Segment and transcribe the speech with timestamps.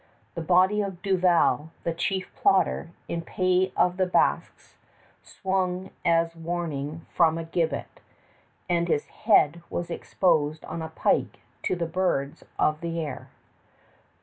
[0.33, 4.79] The body of Duval, the chief plotter, in pay of the Basques,
[5.21, 7.99] swung as warning from a gibbet;
[8.67, 13.29] and his head was exposed on a pike to the birds of the air.